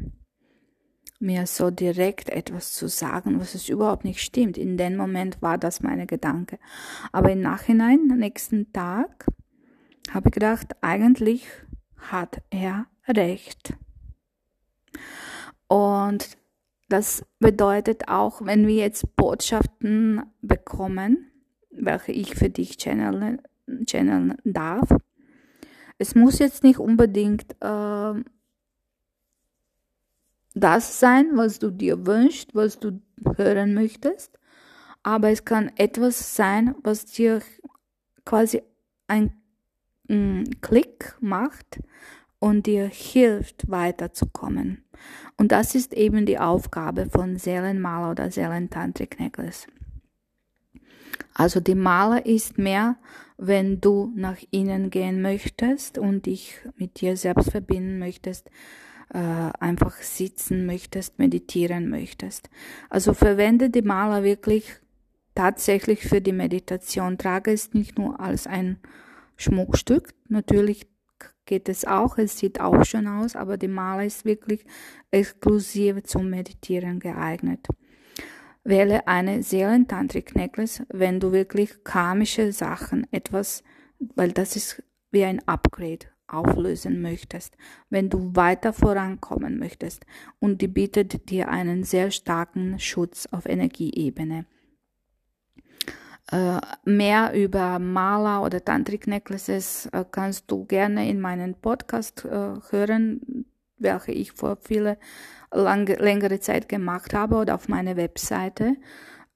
mir 1.19 1.47
so 1.47 1.71
direkt 1.71 2.29
etwas 2.29 2.75
zu 2.75 2.89
sagen, 2.89 3.41
was 3.41 3.55
es 3.55 3.69
überhaupt 3.69 4.05
nicht 4.05 4.21
stimmt. 4.21 4.59
In 4.59 4.77
dem 4.77 4.97
Moment 4.97 5.41
war 5.41 5.59
das 5.59 5.83
meine 5.83 6.07
Gedanke. 6.07 6.59
Aber 7.13 7.33
im 7.33 7.41
Nachhinein, 7.41 8.09
am 8.11 8.19
nächsten 8.19 8.73
Tag, 8.73 9.27
habe 10.11 10.29
ich 10.29 10.35
gedacht, 10.35 10.77
eigentlich 10.83 11.47
hat 11.97 12.43
er 12.51 12.87
recht. 13.09 13.75
Und 15.69 16.37
das 16.89 17.25
bedeutet 17.41 18.09
auch, 18.09 18.45
wenn 18.45 18.67
wir 18.67 18.77
jetzt 18.77 19.17
Botschaften 19.17 20.23
bekommen, 20.41 21.31
welche 21.71 22.13
ich 22.13 22.35
für 22.37 22.49
dich 22.49 22.77
channeln, 22.77 23.43
channeln 23.87 24.37
darf, 24.45 24.89
es 25.99 26.15
muss 26.15 26.39
jetzt 26.39 26.63
nicht 26.63 26.79
unbedingt 26.79 27.57
äh, 27.61 28.15
das 30.57 30.99
sein, 30.99 31.33
was 31.35 31.59
du 31.59 31.71
dir 31.71 32.07
wünschst, 32.07 32.55
was 32.55 32.81
du 32.81 33.01
hören 33.37 33.75
möchtest, 33.75 34.39
aber 35.03 35.31
es 35.31 35.45
kann 35.45 35.71
etwas 35.77 36.35
sein, 36.35 36.75
was 36.83 37.05
dir 37.05 37.43
quasi 38.25 38.63
ein 39.07 39.35
mm, 40.09 40.45
Klick 40.63 41.15
macht 41.21 41.81
und 42.39 42.67
dir 42.67 42.87
hilft, 42.87 43.71
weiterzukommen. 43.71 44.83
Und 45.37 45.53
das 45.53 45.75
ist 45.75 45.93
eben 45.93 46.25
die 46.25 46.39
Aufgabe 46.39 47.07
von 47.11 47.37
Seelenmaler 47.37 48.13
oder 48.13 48.31
Seelentantrik 48.31 49.21
Necklace. 49.21 49.67
Also 51.35 51.61
die 51.61 51.75
Maler 51.75 52.25
ist 52.25 52.57
mehr, 52.57 52.97
wenn 53.37 53.83
du 53.83 54.11
nach 54.17 54.39
innen 54.51 54.89
gehen 54.89 55.21
möchtest 55.21 55.99
und 55.99 56.25
dich 56.25 56.59
mit 56.77 57.03
dir 57.03 57.19
selbst 57.19 57.51
verbinden 57.51 57.99
möchtest, 57.99 58.51
äh, 59.13 59.19
einfach 59.61 59.97
sitzen 59.97 60.67
möchtest, 60.67 61.19
meditieren 61.19 61.89
möchtest. 61.89 62.51
Also 62.91 63.15
verwende 63.15 63.71
die 63.71 63.83
Maler 63.83 64.25
wirklich 64.25 64.81
tatsächlich 65.35 66.03
für 66.03 66.21
die 66.21 66.33
Meditation. 66.33 67.19
Trage 67.19 67.53
es 67.53 67.73
nicht 67.73 67.99
nur 67.99 68.19
als 68.19 68.47
ein 68.47 68.79
Schmuckstück. 69.37 70.15
Natürlich 70.29 70.89
geht 71.45 71.69
es 71.69 71.85
auch, 71.85 72.19
es 72.19 72.39
sieht 72.39 72.61
auch 72.61 72.85
schön 72.85 73.07
aus, 73.07 73.37
aber 73.37 73.57
die 73.57 73.69
Maler 73.69 74.05
ist 74.05 74.25
wirklich 74.25 74.65
exklusiv 75.13 76.03
zum 76.03 76.31
Meditieren 76.31 76.99
geeignet. 76.99 77.69
Wähle 78.65 79.07
eine 79.07 79.45
Seelentantrik 79.45 80.35
Necklace, 80.35 80.83
wenn 80.89 81.21
du 81.21 81.31
wirklich 81.31 81.85
karmische 81.85 82.51
Sachen 82.51 83.07
etwas, 83.13 83.63
weil 84.17 84.33
das 84.33 84.57
ist 84.57 84.83
wie 85.13 85.23
ein 85.23 85.47
Upgrade 85.47 86.07
auflösen 86.29 87.01
möchtest, 87.03 87.57
wenn 87.91 88.11
du 88.11 88.35
weiter 88.35 88.73
vorankommen 88.73 89.59
möchtest 89.59 90.07
und 90.39 90.61
die 90.61 90.69
bietet 90.69 91.31
dir 91.31 91.49
einen 91.49 91.85
sehr 91.85 92.11
starken 92.11 92.79
Schutz 92.79 93.27
auf 93.31 93.47
Energieebene. 93.47 94.47
Äh, 96.33 96.59
mehr 96.85 97.33
über 97.35 97.79
Mala 97.79 98.43
oder 98.43 98.65
Tantric 98.65 99.07
Necklaces 99.07 99.87
äh, 99.93 100.05
kannst 100.11 100.51
du 100.51 100.65
gerne 100.65 101.09
in 101.09 101.21
meinen 101.21 101.55
Podcast 101.55 102.25
äh, 102.25 102.55
hören, 102.71 103.47
welche 103.79 104.11
ich 104.11 104.33
vor 104.33 104.57
viele 104.61 104.99
lange, 105.53 105.95
längere 105.95 106.41
Zeit 106.41 106.69
gemacht 106.69 107.15
habe 107.15 107.37
oder 107.37 107.55
auf 107.55 107.69
meiner 107.69 107.97
Webseite 107.97 108.77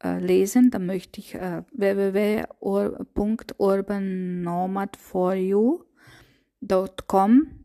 lesen. 0.03 0.71
Da 0.71 0.79
möchte 0.79 1.21
ich 1.21 1.35
äh, 1.35 1.63
www.urbannomadforyou.com 6.61 7.61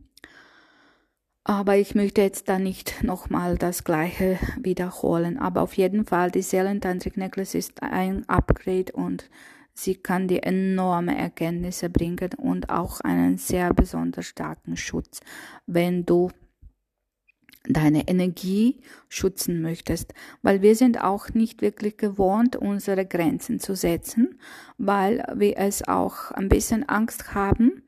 aber 1.48 1.78
ich 1.78 1.94
möchte 1.94 2.22
jetzt 2.22 2.50
da 2.50 2.58
nicht 2.58 3.04
nochmal 3.04 3.56
das 3.56 3.84
gleiche 3.84 4.40
wiederholen. 4.60 5.38
Aber 5.38 5.62
auf 5.62 5.78
jeden 5.78 6.04
Fall, 6.04 6.32
die 6.32 6.42
Seelentantric 6.42 7.18
Necklace 7.18 7.54
ist 7.54 7.84
ein 7.84 8.28
Upgrade 8.28 8.92
und 8.94 9.30
sie 9.72 9.94
kann 9.94 10.28
dir 10.28 10.44
enorme 10.44 11.16
Erkenntnisse 11.16 11.92
bringen 11.92 12.32
und 12.38 12.72
auch 12.72 13.00
einen 13.02 13.38
sehr 13.38 13.76
besonders 13.76 14.26
starken 14.26 14.76
Schutz, 14.76 15.20
wenn 15.68 16.04
du 16.04 16.32
deine 17.70 18.08
Energie 18.08 18.82
schützen 19.08 19.62
möchtest, 19.62 20.16
weil 20.42 20.64
wir 20.64 20.76
sind 20.76 21.04
auch 21.04 21.30
nicht 21.30 21.62
wirklich 21.62 21.98
gewohnt, 21.98 22.56
unsere 22.56 23.06
Grenzen 23.06 23.60
zu 23.60 23.76
setzen, 23.76 24.40
weil 24.80 25.24
wir 25.36 25.58
es 25.58 25.88
auch 25.88 26.32
ein 26.32 26.50
bisschen 26.50 26.90
Angst 26.90 27.36
haben, 27.36 27.84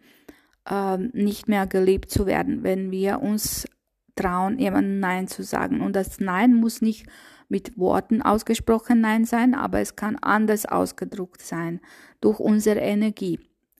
ähm, 0.70 1.12
nicht 1.14 1.48
mehr 1.48 1.68
geliebt 1.68 2.10
zu 2.10 2.26
werden, 2.26 2.64
wenn 2.64 2.92
wir 2.92 3.22
uns 3.22 3.68
trauen, 4.16 4.60
jemandem 4.60 5.00
Nein 5.00 5.28
zu 5.28 5.44
sagen. 5.44 5.82
Und 5.82 5.96
das 5.96 6.20
Nein 6.20 6.54
muss 6.54 6.82
nicht 6.82 7.06
mit 7.50 7.78
Worten 7.78 8.22
ausgesprochen 8.22 9.02
Nein 9.02 9.26
sein, 9.26 9.56
aber 9.56 9.80
es 9.80 9.96
kann 9.96 10.18
anders 10.18 10.66
ausgedruckt 10.66 11.42
sein 11.42 11.80
durch 12.20 12.40
unsere 12.40 12.80
Energie. 12.80 13.40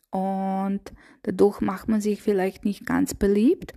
Und 0.10 0.82
dadurch 1.24 1.60
macht 1.60 1.90
man 1.90 2.00
sich 2.00 2.22
vielleicht 2.22 2.64
nicht 2.64 2.86
ganz 2.86 3.14
beliebt, 3.14 3.74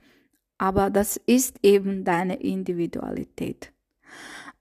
aber 0.59 0.90
das 0.90 1.16
ist 1.16 1.57
eben 1.62 2.05
deine 2.05 2.40
Individualität. 2.40 3.73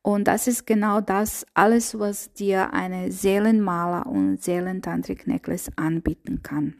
Und 0.01 0.27
das 0.27 0.47
ist 0.47 0.65
genau 0.65 1.01
das, 1.01 1.45
alles, 1.53 1.99
was 1.99 2.33
dir 2.33 2.73
eine 2.73 3.11
Seelenmaler 3.11 4.07
und 4.07 4.41
Seelentantrik 4.41 5.27
Necklace 5.27 5.69
anbieten 5.75 6.41
kann. 6.41 6.75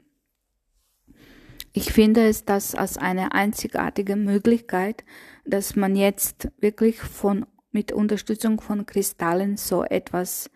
Ich 1.71 1.93
finde 1.93 2.27
es 2.27 2.45
das 2.45 2.73
als 2.73 2.97
eine 2.97 3.33
einzigartige 3.33 4.15
Möglichkeit, 4.15 5.03
dass 5.45 5.75
man 5.75 5.95
jetzt 5.95 6.49
wirklich 6.59 6.99
von, 6.99 7.45
mit 7.71 7.91
Unterstützung 7.91 8.59
von 8.59 8.85
Kristallen 8.85 9.55
so 9.57 9.83
etwas 9.83 10.49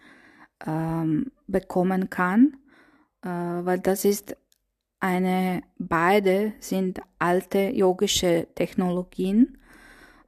ähm, 0.66 1.32
bekommen 1.48 2.10
kann, 2.10 2.58
äh, 3.24 3.30
weil 3.30 3.80
das 3.80 4.06
ist 4.06 4.36
eine, 5.00 5.64
beide 5.78 6.54
sind 6.60 7.02
alte 7.20 7.60
yogische 7.60 8.48
Technologien, 8.56 9.58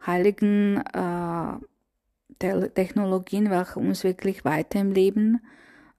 heiligen 0.05 0.83
äh, 0.93 2.69
Technologien, 2.69 3.49
welche 3.49 3.79
uns 3.79 4.03
wirklich 4.03 4.43
weiter 4.45 4.81
im 4.81 4.91
Leben 4.91 5.41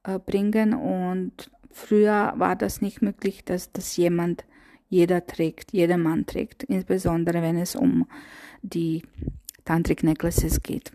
äh, 0.04 0.18
bringen. 0.18 0.74
Und 0.74 1.50
früher 1.72 2.34
war 2.36 2.54
das 2.54 2.82
nicht 2.82 3.02
möglich, 3.02 3.44
dass 3.44 3.72
das 3.72 3.96
jemand 3.96 4.44
jeder 4.88 5.26
trägt, 5.26 5.72
jeder 5.72 5.98
Mann 5.98 6.26
trägt, 6.26 6.62
insbesondere 6.64 7.42
wenn 7.42 7.56
es 7.58 7.74
um 7.74 8.06
die 8.62 9.02
Tantric 9.64 10.02
Necklaces 10.02 10.62
geht. 10.62 10.92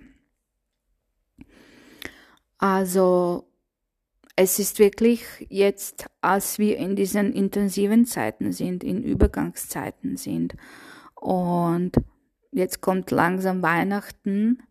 Also 2.57 3.47
es 4.35 4.59
ist 4.59 4.79
wirklich 4.79 5.23
jetzt, 5.49 6.05
als 6.21 6.57
wir 6.57 6.77
in 6.77 6.95
diesen 6.95 7.33
intensiven 7.33 8.05
Zeiten 8.05 8.51
sind, 8.51 8.83
in 8.83 9.03
Übergangszeiten 9.03 10.17
sind 10.17 10.55
und 11.15 11.91
jetzt 12.51 12.81
kommt 12.81 13.11
langsam 13.11 13.61
Weihnachten, 13.61 14.63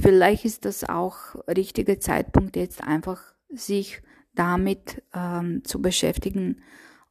vielleicht 0.00 0.44
ist 0.44 0.64
das 0.64 0.88
auch 0.88 1.34
richtige 1.48 1.98
Zeitpunkt 1.98 2.56
jetzt 2.56 2.82
einfach 2.82 3.34
sich 3.48 4.02
damit 4.34 5.02
ähm, 5.14 5.64
zu 5.64 5.82
beschäftigen, 5.82 6.62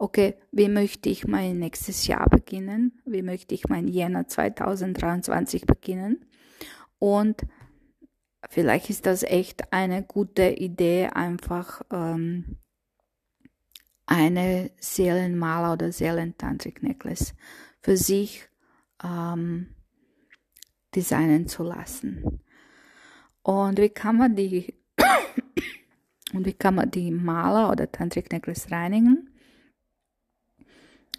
okay, 0.02 0.34
wie 0.52 0.68
möchte 0.68 1.10
ich 1.10 1.28
mein 1.28 1.60
nächstes 1.60 2.08
Jahr 2.08 2.28
beginnen? 2.28 3.00
Wie 3.06 3.22
möchte 3.22 3.54
ich 3.54 3.70
mein 3.70 3.88
Jänner 3.88 4.28
2023 4.28 5.68
beginnen? 5.68 6.26
Und 6.98 7.44
vielleicht 8.50 8.90
ist 8.90 9.06
das 9.06 9.22
echt 9.22 9.72
eine 9.72 10.02
gute 10.02 10.50
Idee, 10.50 11.10
einfach 11.14 11.84
ähm, 11.92 12.58
eine 14.08 14.72
Seelenmaler 14.80 15.74
oder 15.74 15.92
Seelentantric 15.92 16.82
Necklace 16.82 17.36
für 17.80 17.96
sich 17.96 18.50
ähm, 19.04 19.68
designen 20.96 21.48
zu 21.48 21.62
lassen. 21.62 22.42
Und 23.44 23.78
wie 23.78 23.90
kann 23.90 24.18
man 24.18 24.36
die 24.36 24.74
und 26.34 26.48
wie 26.48 26.54
kann 26.54 26.74
man 26.74 26.90
die 26.90 27.12
Maler 27.12 27.70
oder 27.70 27.92
Tantric 27.92 28.32
Necklace 28.32 28.72
reinigen? 28.72 29.31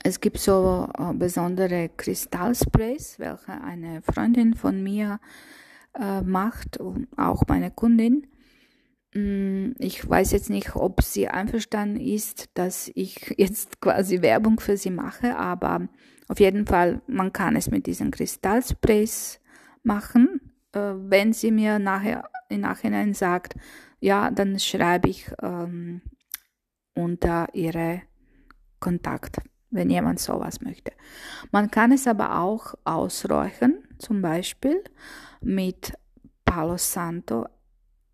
Es 0.05 0.21
gibt 0.21 0.39
so 0.39 0.89
äh, 0.99 1.13
besondere 1.15 1.89
Kristallsprays, 1.97 3.21
welche 3.21 3.53
eine 3.53 4.03
Freundin 4.03 4.55
von 4.55 4.83
mir 4.83 5.21
äh, 5.95 6.23
macht, 6.23 6.81
auch 7.17 7.43
meine 7.47 7.71
Kundin. 7.71 8.27
Mm, 9.15 9.73
ich 9.79 10.09
weiß 10.09 10.33
jetzt 10.33 10.51
nicht, 10.51 10.75
ob 10.75 11.03
sie 11.03 11.29
einverstanden 11.29 12.01
ist, 12.01 12.51
dass 12.55 12.91
ich 12.97 13.35
jetzt 13.39 13.81
quasi 13.81 14.23
Werbung 14.23 14.59
für 14.59 14.77
sie 14.77 14.91
mache, 14.91 15.37
aber 15.37 15.89
auf 16.27 16.41
jeden 16.41 16.67
Fall, 16.67 17.01
man 17.07 17.33
kann 17.33 17.55
es 17.55 17.71
mit 17.71 17.87
diesen 17.87 18.11
Kristallsprays 18.11 19.41
machen. 19.85 20.53
Äh, 20.73 20.95
wenn 20.97 21.33
sie 21.33 21.53
mir 21.53 21.79
nachher 21.79 22.29
im 22.49 22.63
Nachhinein 22.63 23.15
sagt, 23.15 23.55
ja, 24.01 24.33
dann 24.33 24.59
schreibe 24.59 25.09
ich 25.09 25.31
ähm, 25.41 26.03
unter 26.95 27.55
ihre 27.55 28.03
Kontakt 28.81 29.37
wenn 29.73 29.91
jemand 29.91 30.21
sowas 30.21 30.61
möchte. 30.61 30.93
Man 31.51 31.71
kann 31.71 31.91
es 31.91 32.07
aber 32.07 32.39
auch 32.39 32.75
ausräuchern, 32.85 33.75
zum 33.99 34.23
Beispiel 34.23 34.83
mit 35.41 35.93
Palo 36.45 36.77
Santo. 36.77 37.47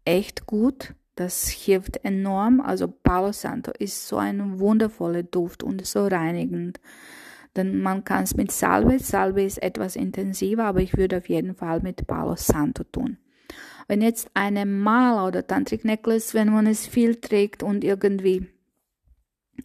Echt 0.04 0.46
gut. 0.46 0.94
Das 1.16 1.48
hilft 1.48 2.04
enorm. 2.04 2.60
Also 2.60 2.86
Palo 2.86 3.32
Santo 3.32 3.72
ist 3.78 4.06
so 4.06 4.16
ein 4.16 4.60
wundervoller 4.60 5.24
Duft 5.24 5.62
und 5.62 5.84
so 5.84 6.06
reinigend. 6.06 6.80
Denn 7.56 7.82
man 7.82 8.04
kann 8.04 8.22
es 8.22 8.36
mit 8.36 8.52
Salbe, 8.52 9.00
Salbe 9.00 9.42
ist 9.42 9.60
etwas 9.60 9.96
intensiver, 9.96 10.64
aber 10.64 10.80
ich 10.80 10.96
würde 10.96 11.18
auf 11.18 11.28
jeden 11.28 11.56
Fall 11.56 11.80
mit 11.80 12.06
Palo 12.06 12.36
Santo 12.36 12.84
tun. 12.84 13.18
Wenn 13.88 14.02
jetzt 14.02 14.30
eine 14.34 14.64
Mala 14.64 15.26
oder 15.26 15.44
Tantric 15.44 15.84
Necklace, 15.84 16.34
wenn 16.34 16.52
man 16.52 16.66
es 16.66 16.86
viel 16.86 17.16
trägt 17.16 17.62
und 17.62 17.82
irgendwie 17.82 18.46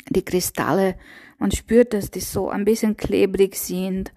die 0.09 0.25
Kristalle, 0.25 0.95
man 1.39 1.51
spürt, 1.51 1.93
dass 1.93 2.11
die 2.11 2.19
so 2.19 2.49
ein 2.49 2.65
bisschen 2.65 2.97
klebrig 2.97 3.55
sind. 3.55 4.13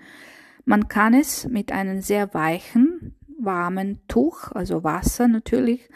Man 0.65 0.89
kann 0.89 1.15
es 1.15 1.49
mit 1.49 1.73
einem 1.73 2.01
sehr 2.01 2.33
weichen, 2.35 3.17
warmen 3.39 4.01
Tuch, 4.09 4.53
also 4.53 4.85
Wasser 4.85 5.29
natürlich, 5.29 5.89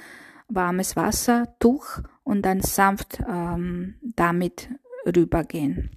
warmes 0.48 0.96
Wasser, 0.96 1.54
Tuch 1.58 2.00
und 2.24 2.42
dann 2.42 2.60
sanft 2.60 3.20
ähm, 3.28 3.94
damit 4.02 4.68
rübergehen. 5.06 5.90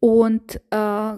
Und 0.00 0.60
äh, 0.70 1.14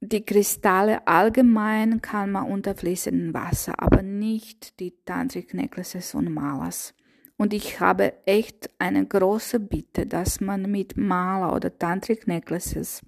die 0.00 0.24
Kristalle 0.24 1.06
allgemein 1.06 2.02
kann 2.02 2.32
man 2.32 2.50
unter 2.50 2.74
fließendem 2.74 3.34
Wasser, 3.34 3.74
aber 3.76 4.02
nicht 4.02 4.80
die 4.80 4.94
Tantric 5.04 5.54
Necklaces 5.54 6.14
und 6.14 6.32
Malas. 6.32 6.94
Und 7.36 7.52
ich 7.52 7.80
habe 7.80 8.12
echt 8.26 8.70
eine 8.78 9.04
große 9.04 9.58
Bitte, 9.60 10.06
dass 10.06 10.40
man 10.40 10.70
mit 10.70 10.96
Maler 10.96 11.54
oder 11.54 11.76
Tantric 11.76 12.26
Necklaces 12.26 13.02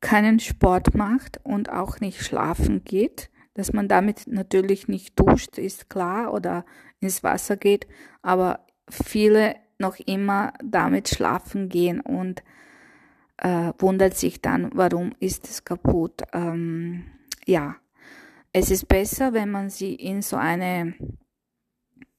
keinen 0.00 0.40
Sport 0.40 0.94
macht 0.94 1.40
und 1.44 1.70
auch 1.70 2.00
nicht 2.00 2.22
schlafen 2.22 2.82
geht, 2.84 3.30
dass 3.54 3.72
man 3.72 3.88
damit 3.88 4.26
natürlich 4.26 4.88
nicht 4.88 5.18
duscht, 5.18 5.58
ist 5.58 5.90
klar, 5.90 6.32
oder 6.32 6.64
ins 7.00 7.22
Wasser 7.22 7.56
geht, 7.56 7.86
aber 8.22 8.66
viele 8.90 9.56
noch 9.78 9.98
immer 9.98 10.54
damit 10.64 11.08
schlafen 11.08 11.68
gehen 11.68 12.00
und 12.00 12.42
äh, 13.38 13.72
wundert 13.78 14.16
sich 14.16 14.40
dann, 14.40 14.70
warum 14.74 15.14
ist 15.20 15.48
es 15.48 15.64
kaputt. 15.64 16.22
Ähm, 16.32 17.04
ja, 17.44 17.76
es 18.52 18.70
ist 18.70 18.88
besser, 18.88 19.32
wenn 19.32 19.50
man 19.50 19.68
sie 19.70 19.94
in 19.94 20.22
so 20.22 20.36
eine 20.36 20.94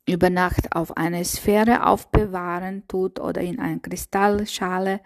über 0.08 0.30
Nacht 0.30 0.76
auf 0.76 0.98
eine 0.98 1.24
Sphäre 1.24 1.86
aufbewahren 1.86 2.88
tut 2.88 3.20
oder 3.20 3.42
in 3.42 3.60
eine 3.60 3.80
Kristallschale 3.80 5.02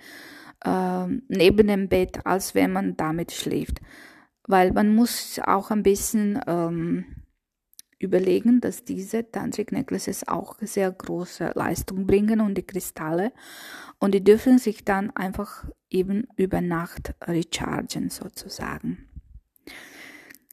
äh, 0.65 1.07
neben 1.27 1.67
dem 1.67 1.87
Bett, 1.87 2.25
als 2.25 2.55
wenn 2.55 2.71
man 2.71 2.97
damit 2.97 3.31
schläft. 3.31 3.79
Weil 4.47 4.71
man 4.71 4.95
muss 4.95 5.39
auch 5.45 5.71
ein 5.71 5.83
bisschen 5.83 6.39
ähm, 6.47 7.05
überlegen, 7.99 8.61
dass 8.61 8.83
diese 8.83 9.29
Tantric 9.29 9.71
Necklaces 9.71 10.27
auch 10.27 10.57
sehr 10.61 10.91
große 10.91 11.51
Leistung 11.55 12.05
bringen 12.05 12.41
und 12.41 12.55
die 12.55 12.65
Kristalle 12.65 13.33
und 13.99 14.13
die 14.13 14.23
dürfen 14.23 14.57
sich 14.57 14.85
dann 14.85 15.11
einfach 15.15 15.65
eben 15.89 16.27
über 16.35 16.61
Nacht 16.61 17.15
rechargen 17.23 18.09
sozusagen. 18.09 19.07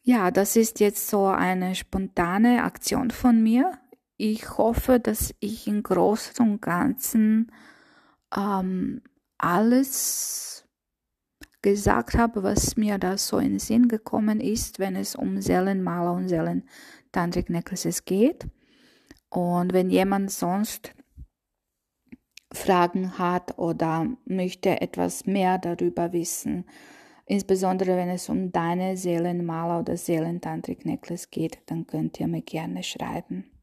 Ja, 0.03 0.31
das 0.31 0.57
ist 0.57 0.81
jetzt 0.81 1.09
so 1.09 1.27
eine 1.27 1.75
spontane 1.75 2.63
Aktion 2.65 3.11
von 3.11 3.43
mir. 3.43 3.73
Ich 4.17 4.59
hoffe, 4.59 5.01
dass 5.01 5.35
ich 5.41 5.67
im 5.67 5.83
Großen 5.83 6.47
und 6.47 6.63
Ganzen 6.63 7.51
ähm, 8.37 9.03
alles 9.39 10.69
gesagt 11.63 12.15
habe, 12.17 12.43
was 12.43 12.77
mir 12.77 12.99
da 12.99 13.17
so 13.17 13.39
in 13.39 13.53
den 13.53 13.59
Sinn 13.59 13.89
gekommen 13.89 14.41
ist, 14.41 14.79
wenn 14.79 14.97
es 14.97 15.17
um 15.17 15.41
Seelenmaler 15.41 16.13
und 16.13 16.29
Seelentantric 16.29 17.51
Necklaces 17.51 18.05
geht. 18.05 18.47
Und 19.31 19.73
wenn 19.73 19.91
jemand 19.91 20.31
sonst 20.31 20.95
Fragen 22.53 23.19
hat 23.19 23.59
oder 23.59 24.07
möchte 24.27 24.81
etwas 24.81 25.27
mehr 25.27 25.59
darüber 25.59 26.13
wissen, 26.13 26.67
insbesondere 27.27 27.97
wenn 27.97 28.11
es 28.11 28.29
um 28.29 28.53
deine 28.53 28.97
Seelenmaler 28.97 29.81
oder 29.81 29.97
Seelentantric 29.97 30.85
Necklace 30.85 31.31
geht, 31.31 31.59
dann 31.67 31.87
könnt 31.87 32.21
ihr 32.21 32.29
mir 32.29 32.43
gerne 32.43 32.83
schreiben. 32.83 33.54